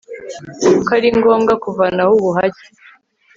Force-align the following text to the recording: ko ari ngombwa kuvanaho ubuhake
ko 0.85 0.91
ari 0.97 1.09
ngombwa 1.17 1.53
kuvanaho 1.63 2.11
ubuhake 2.19 2.65